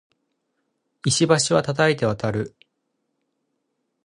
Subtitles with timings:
[1.05, 2.55] 石橋は叩いて渡る